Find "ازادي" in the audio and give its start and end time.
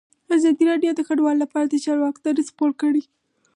0.35-0.63